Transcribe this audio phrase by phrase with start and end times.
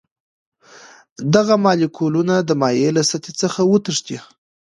[1.35, 4.17] دغه مالیکولونه د مایع له سطحې څخه وتښتي.